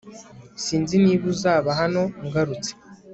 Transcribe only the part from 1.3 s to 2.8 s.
uzaba hano ngarutse